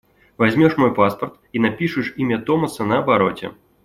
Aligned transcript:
Возьмешь 0.35 0.77
мой 0.77 0.95
паспорт 0.95 1.35
и 1.53 1.59
напишешь 1.59 2.15
имя 2.17 2.41
Томаса 2.41 2.83
на 2.85 2.97
обороте. 2.97 3.51